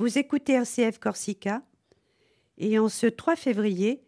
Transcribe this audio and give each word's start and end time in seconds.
Vous 0.00 0.16
écoutez 0.16 0.54
RCF 0.54 0.98
Corsica 0.98 1.62
et 2.56 2.78
en 2.78 2.88
ce 2.88 3.06
3 3.06 3.36
février, 3.36 4.02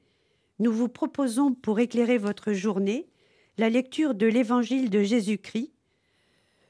nous 0.58 0.72
vous 0.72 0.88
proposons 0.88 1.52
pour 1.52 1.80
éclairer 1.80 2.16
votre 2.16 2.54
journée 2.54 3.10
la 3.58 3.68
lecture 3.68 4.14
de 4.14 4.24
l'Évangile 4.24 4.88
de 4.88 5.02
Jésus-Christ 5.02 5.70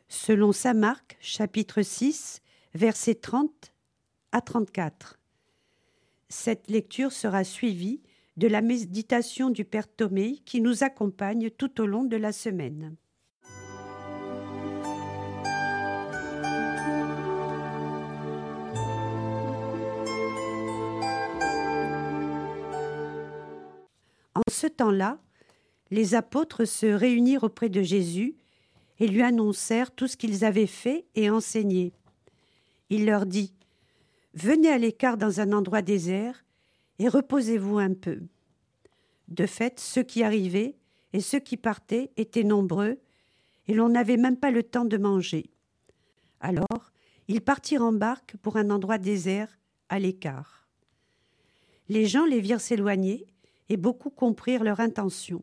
selon 0.08 0.50
Saint 0.50 0.74
Marc 0.74 1.18
chapitre 1.20 1.82
6 1.82 2.42
versets 2.74 3.14
30 3.14 3.72
à 4.32 4.40
34. 4.40 5.20
Cette 6.28 6.68
lecture 6.68 7.12
sera 7.12 7.44
suivie 7.44 8.02
de 8.36 8.48
la 8.48 8.60
méditation 8.60 9.50
du 9.50 9.64
Père 9.64 9.86
Thomé 9.86 10.40
qui 10.44 10.60
nous 10.60 10.82
accompagne 10.82 11.48
tout 11.48 11.80
au 11.80 11.86
long 11.86 12.02
de 12.02 12.16
la 12.16 12.32
semaine. 12.32 12.96
En 24.34 24.42
ce 24.50 24.66
temps-là, 24.66 25.18
les 25.90 26.14
apôtres 26.14 26.64
se 26.64 26.86
réunirent 26.86 27.44
auprès 27.44 27.68
de 27.68 27.82
Jésus 27.82 28.34
et 28.98 29.06
lui 29.06 29.22
annoncèrent 29.22 29.90
tout 29.90 30.06
ce 30.06 30.16
qu'ils 30.16 30.44
avaient 30.44 30.66
fait 30.66 31.06
et 31.14 31.28
enseigné. 31.28 31.92
Il 32.88 33.06
leur 33.06 33.26
dit 33.26 33.52
Venez 34.34 34.70
à 34.70 34.78
l'écart 34.78 35.18
dans 35.18 35.40
un 35.40 35.52
endroit 35.52 35.82
désert 35.82 36.44
et 36.98 37.08
reposez-vous 37.08 37.78
un 37.78 37.94
peu. 37.94 38.20
De 39.28 39.46
fait, 39.46 39.80
ceux 39.80 40.02
qui 40.02 40.22
arrivaient 40.22 40.76
et 41.12 41.20
ceux 41.20 41.40
qui 41.40 41.56
partaient 41.56 42.10
étaient 42.16 42.44
nombreux, 42.44 42.98
et 43.68 43.74
l'on 43.74 43.88
n'avait 43.88 44.16
même 44.16 44.36
pas 44.36 44.50
le 44.50 44.62
temps 44.62 44.84
de 44.84 44.96
manger. 44.96 45.50
Alors, 46.40 46.92
ils 47.28 47.40
partirent 47.40 47.82
en 47.82 47.92
barque 47.92 48.36
pour 48.38 48.56
un 48.56 48.70
endroit 48.70 48.98
désert, 48.98 49.58
à 49.88 49.98
l'écart. 49.98 50.68
Les 51.88 52.06
gens 52.06 52.24
les 52.24 52.40
virent 52.40 52.60
s'éloigner, 52.60 53.26
et 53.72 53.78
beaucoup 53.78 54.10
comprirent 54.10 54.64
leur 54.64 54.80
intention. 54.80 55.42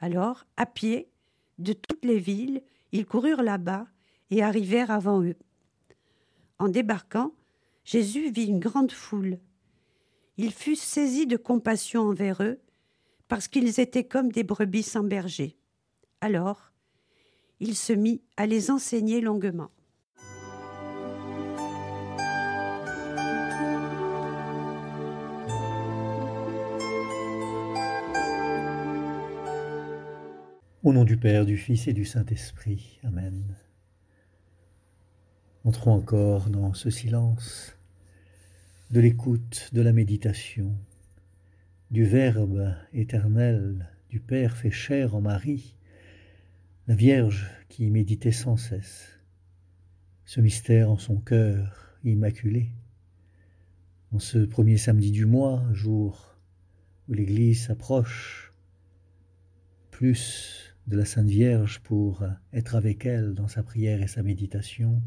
Alors, 0.00 0.44
à 0.58 0.66
pied, 0.66 1.08
de 1.56 1.72
toutes 1.72 2.04
les 2.04 2.18
villes, 2.18 2.62
ils 2.92 3.06
coururent 3.06 3.42
là-bas 3.42 3.86
et 4.30 4.42
arrivèrent 4.42 4.90
avant 4.90 5.22
eux. 5.22 5.38
En 6.58 6.68
débarquant, 6.68 7.32
Jésus 7.84 8.30
vit 8.30 8.44
une 8.44 8.60
grande 8.60 8.92
foule. 8.92 9.38
Il 10.36 10.52
fut 10.52 10.76
saisi 10.76 11.26
de 11.26 11.38
compassion 11.38 12.02
envers 12.02 12.42
eux, 12.42 12.60
parce 13.28 13.48
qu'ils 13.48 13.80
étaient 13.80 14.04
comme 14.04 14.30
des 14.30 14.44
brebis 14.44 14.82
sans 14.82 15.02
berger. 15.02 15.56
Alors, 16.20 16.70
il 17.60 17.74
se 17.74 17.94
mit 17.94 18.20
à 18.36 18.44
les 18.44 18.70
enseigner 18.70 19.22
longuement. 19.22 19.70
Au 30.88 30.94
nom 30.94 31.04
du 31.04 31.18
Père, 31.18 31.44
du 31.44 31.58
Fils 31.58 31.86
et 31.86 31.92
du 31.92 32.06
Saint-Esprit. 32.06 32.98
Amen. 33.04 33.54
Entrons 35.64 35.92
encore 35.92 36.48
dans 36.48 36.72
ce 36.72 36.88
silence 36.88 37.76
de 38.90 38.98
l'écoute, 38.98 39.68
de 39.74 39.82
la 39.82 39.92
méditation, 39.92 40.74
du 41.90 42.04
Verbe 42.04 42.74
éternel, 42.94 43.90
du 44.08 44.18
Père 44.18 44.56
fait 44.56 44.70
chair 44.70 45.14
en 45.14 45.20
Marie, 45.20 45.76
la 46.86 46.94
Vierge 46.94 47.50
qui 47.68 47.90
méditait 47.90 48.32
sans 48.32 48.56
cesse, 48.56 49.20
ce 50.24 50.40
mystère 50.40 50.90
en 50.90 50.96
son 50.96 51.18
cœur 51.18 51.98
immaculé. 52.02 52.70
En 54.10 54.20
ce 54.20 54.38
premier 54.38 54.78
samedi 54.78 55.10
du 55.10 55.26
mois, 55.26 55.62
jour 55.74 56.38
où 57.10 57.12
l'Église 57.12 57.66
s'approche 57.66 58.54
plus 59.90 60.67
de 60.88 60.96
la 60.96 61.04
Sainte 61.04 61.28
Vierge 61.28 61.80
pour 61.80 62.24
être 62.54 62.74
avec 62.74 63.04
elle 63.04 63.34
dans 63.34 63.46
sa 63.46 63.62
prière 63.62 64.02
et 64.02 64.08
sa 64.08 64.22
méditation. 64.22 65.02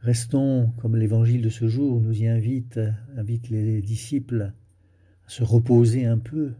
Restons, 0.00 0.70
comme 0.76 0.96
l'évangile 0.96 1.40
de 1.40 1.48
ce 1.48 1.66
jour 1.66 1.98
nous 1.98 2.20
y 2.20 2.26
invite, 2.26 2.78
invite 3.16 3.48
les 3.48 3.80
disciples 3.80 4.52
à 5.26 5.30
se 5.30 5.42
reposer 5.42 6.04
un 6.04 6.18
peu. 6.18 6.52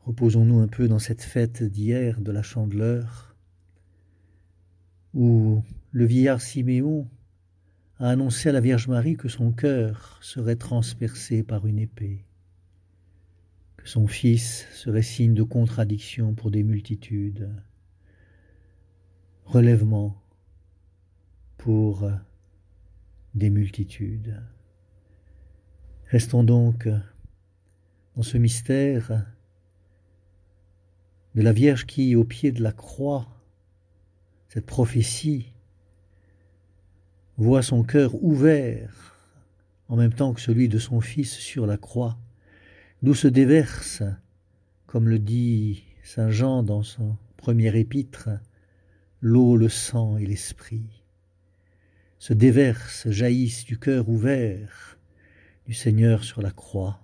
Reposons-nous 0.00 0.60
un 0.60 0.68
peu 0.68 0.88
dans 0.88 0.98
cette 0.98 1.22
fête 1.22 1.62
d'hier 1.62 2.22
de 2.22 2.32
la 2.32 2.42
Chandeleur, 2.42 3.36
où 5.12 5.62
le 5.90 6.06
vieillard 6.06 6.40
Siméon 6.40 7.06
a 7.98 8.08
annoncé 8.08 8.48
à 8.48 8.52
la 8.52 8.60
Vierge 8.60 8.88
Marie 8.88 9.18
que 9.18 9.28
son 9.28 9.52
cœur 9.52 10.18
serait 10.22 10.56
transpercé 10.56 11.42
par 11.42 11.66
une 11.66 11.78
épée 11.78 12.24
son 13.84 14.06
Fils 14.06 14.66
serait 14.72 15.02
signe 15.02 15.34
de 15.34 15.42
contradiction 15.42 16.34
pour 16.34 16.50
des 16.50 16.62
multitudes, 16.62 17.50
relèvement 19.44 20.22
pour 21.56 22.10
des 23.34 23.50
multitudes. 23.50 24.40
Restons 26.06 26.44
donc 26.44 26.88
dans 28.16 28.22
ce 28.22 28.38
mystère 28.38 29.26
de 31.34 31.42
la 31.42 31.52
Vierge 31.52 31.86
qui, 31.86 32.14
au 32.14 32.24
pied 32.24 32.52
de 32.52 32.62
la 32.62 32.72
croix, 32.72 33.26
cette 34.48 34.66
prophétie, 34.66 35.52
voit 37.38 37.62
son 37.62 37.82
cœur 37.82 38.22
ouvert 38.22 39.16
en 39.88 39.96
même 39.96 40.12
temps 40.12 40.34
que 40.34 40.40
celui 40.40 40.68
de 40.68 40.78
son 40.78 41.00
Fils 41.00 41.32
sur 41.32 41.66
la 41.66 41.78
croix 41.78 42.18
d'où 43.02 43.14
se 43.14 43.28
déverse, 43.28 44.02
comme 44.86 45.08
le 45.08 45.18
dit 45.18 45.84
Saint 46.04 46.30
Jean 46.30 46.62
dans 46.62 46.82
son 46.82 47.16
premier 47.36 47.76
épître, 47.76 48.28
l'eau, 49.20 49.56
le 49.56 49.68
sang 49.68 50.16
et 50.16 50.26
l'esprit, 50.26 51.02
se 52.18 52.32
déversent, 52.32 53.10
jaillissent 53.10 53.64
du 53.64 53.78
cœur 53.78 54.08
ouvert 54.08 54.98
du 55.66 55.74
Seigneur 55.74 56.22
sur 56.22 56.42
la 56.42 56.52
croix, 56.52 57.00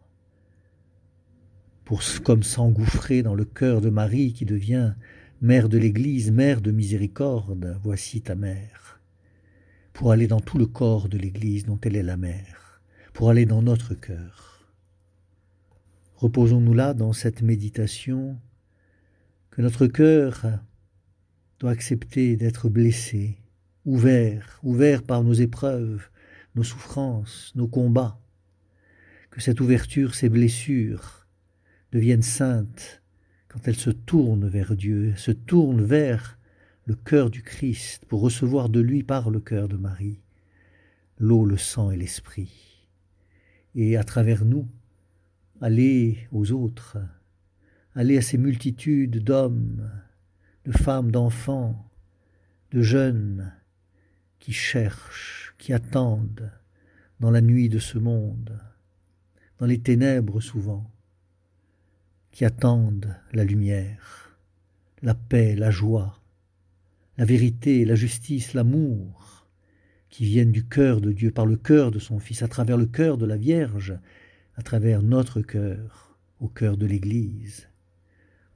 pour 1.84 2.02
comme 2.22 2.42
s'engouffrer 2.42 3.22
dans 3.22 3.34
le 3.34 3.44
cœur 3.44 3.80
de 3.80 3.90
Marie 3.90 4.32
qui 4.32 4.44
devient 4.44 4.94
mère 5.40 5.68
de 5.68 5.78
l'Église, 5.78 6.30
mère 6.30 6.60
de 6.60 6.70
miséricorde, 6.70 7.78
voici 7.82 8.20
ta 8.20 8.34
mère, 8.34 9.00
pour 9.92 10.12
aller 10.12 10.28
dans 10.28 10.40
tout 10.40 10.58
le 10.58 10.66
corps 10.66 11.08
de 11.08 11.18
l'Église 11.18 11.64
dont 11.64 11.78
elle 11.82 11.96
est 11.96 12.02
la 12.02 12.16
mère, 12.16 12.82
pour 13.12 13.30
aller 13.30 13.46
dans 13.46 13.62
notre 13.62 13.94
cœur. 13.94 14.47
Reposons-nous 16.18 16.74
là 16.74 16.94
dans 16.94 17.12
cette 17.12 17.42
méditation 17.42 18.40
que 19.50 19.62
notre 19.62 19.86
cœur 19.86 20.44
doit 21.60 21.70
accepter 21.70 22.36
d'être 22.36 22.68
blessé, 22.68 23.38
ouvert, 23.84 24.58
ouvert 24.64 25.04
par 25.04 25.22
nos 25.22 25.32
épreuves, 25.32 26.08
nos 26.56 26.64
souffrances, 26.64 27.52
nos 27.54 27.68
combats, 27.68 28.20
que 29.30 29.40
cette 29.40 29.60
ouverture, 29.60 30.16
ces 30.16 30.28
blessures 30.28 31.24
deviennent 31.92 32.22
saintes 32.22 33.00
quand 33.46 33.68
elles 33.68 33.76
se 33.76 33.90
tournent 33.90 34.48
vers 34.48 34.74
Dieu, 34.74 35.14
se 35.16 35.30
tournent 35.30 35.84
vers 35.84 36.36
le 36.86 36.96
cœur 36.96 37.30
du 37.30 37.42
Christ 37.42 38.04
pour 38.06 38.22
recevoir 38.22 38.68
de 38.68 38.80
lui 38.80 39.04
par 39.04 39.30
le 39.30 39.38
cœur 39.38 39.68
de 39.68 39.76
Marie 39.76 40.20
l'eau, 41.20 41.44
le 41.44 41.56
sang 41.56 41.92
et 41.92 41.96
l'esprit. 41.96 42.88
Et 43.74 43.96
à 43.96 44.02
travers 44.02 44.44
nous, 44.44 44.66
aller 45.60 46.28
aux 46.32 46.52
autres, 46.52 46.98
aller 47.94 48.18
à 48.18 48.22
ces 48.22 48.38
multitudes 48.38 49.22
d'hommes, 49.22 49.90
de 50.64 50.72
femmes, 50.72 51.10
d'enfants, 51.10 51.90
de 52.70 52.82
jeunes 52.82 53.52
qui 54.38 54.52
cherchent, 54.52 55.54
qui 55.58 55.72
attendent 55.72 56.50
dans 57.20 57.30
la 57.30 57.40
nuit 57.40 57.68
de 57.68 57.78
ce 57.78 57.98
monde, 57.98 58.60
dans 59.58 59.66
les 59.66 59.80
ténèbres 59.80 60.40
souvent, 60.40 60.90
qui 62.30 62.44
attendent 62.44 63.16
la 63.32 63.44
lumière, 63.44 64.38
la 65.02 65.14
paix, 65.14 65.56
la 65.56 65.70
joie, 65.70 66.20
la 67.16 67.24
vérité, 67.24 67.84
la 67.84 67.96
justice, 67.96 68.54
l'amour, 68.54 69.48
qui 70.08 70.24
viennent 70.24 70.52
du 70.52 70.66
cœur 70.66 71.00
de 71.00 71.12
Dieu, 71.12 71.32
par 71.32 71.46
le 71.46 71.56
cœur 71.56 71.90
de 71.90 71.98
son 71.98 72.18
Fils, 72.18 72.42
à 72.42 72.48
travers 72.48 72.76
le 72.76 72.86
cœur 72.86 73.18
de 73.18 73.26
la 73.26 73.36
Vierge, 73.36 73.98
à 74.58 74.62
travers 74.62 75.02
notre 75.02 75.40
cœur, 75.40 76.18
au 76.40 76.48
cœur 76.48 76.76
de 76.76 76.84
l'Église. 76.84 77.68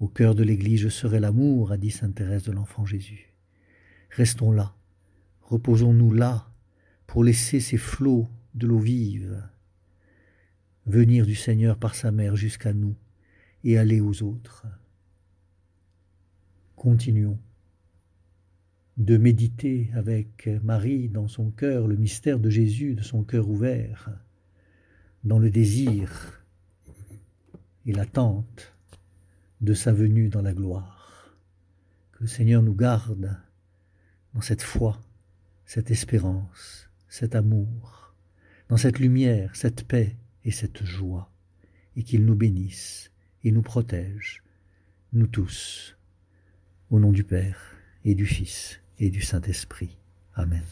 Au 0.01 0.09
cœur 0.09 0.35
de 0.35 0.43
l'Église, 0.43 0.81
je 0.81 0.89
serai 0.89 1.21
l'amour, 1.21 1.71
a 1.71 1.77
dit 1.77 1.93
Sainte 1.93 2.17
Thérèse 2.17 2.43
de 2.43 2.51
l'Enfant 2.51 2.85
Jésus. 2.85 3.33
Restons 4.11 4.51
là, 4.51 4.75
reposons-nous 5.43 6.13
là, 6.13 6.51
pour 7.07 7.23
laisser 7.23 7.61
ces 7.61 7.77
flots 7.77 8.29
de 8.55 8.67
l'eau 8.67 8.81
vive 8.81 9.49
venir 10.87 11.25
du 11.25 11.37
Seigneur 11.37 11.79
par 11.79 11.95
sa 11.95 12.11
mère 12.11 12.35
jusqu'à 12.35 12.73
nous 12.73 12.97
et 13.63 13.79
aller 13.79 14.01
aux 14.01 14.25
autres. 14.25 14.67
Continuons 16.75 17.39
de 18.97 19.17
méditer 19.17 19.89
avec 19.95 20.51
Marie 20.65 21.09
dans 21.09 21.29
son 21.29 21.53
cœur 21.53 21.87
le 21.87 21.97
mystère 21.97 22.41
de 22.41 22.51
Jésus, 22.51 22.97
de 22.97 23.03
son 23.03 23.23
cœur 23.23 23.49
ouvert, 23.49 24.11
dans 25.25 25.39
le 25.39 25.51
désir 25.51 26.43
et 27.87 27.93
l'attente 27.93 28.73
de 29.61 29.75
sa 29.75 29.93
venue 29.93 30.29
dans 30.29 30.43
la 30.43 30.53
gloire. 30.53 31.37
Que 32.13 32.23
le 32.23 32.27
Seigneur 32.27 32.63
nous 32.63 32.75
garde 32.75 33.37
dans 34.35 34.41
cette 34.41 34.63
foi, 34.63 35.01
cette 35.65 35.91
espérance, 35.91 36.89
cet 37.09 37.35
amour, 37.35 38.15
dans 38.69 38.77
cette 38.77 38.99
lumière, 38.99 39.55
cette 39.55 39.87
paix 39.87 40.17
et 40.45 40.51
cette 40.51 40.85
joie, 40.85 41.31
et 41.97 42.03
qu'il 42.03 42.25
nous 42.25 42.35
bénisse 42.35 43.11
et 43.45 43.53
nous 43.53 43.63
protège, 43.63 44.43
nous 45.13 45.27
tous, 45.27 45.97
au 46.91 46.99
nom 46.99 47.13
du 47.13 47.25
Père 47.25 47.77
et 48.05 48.15
du 48.15 48.27
Fils 48.27 48.81
et 48.99 49.11
du 49.11 49.21
Saint-Esprit. 49.21 49.97
Amen. 50.35 50.63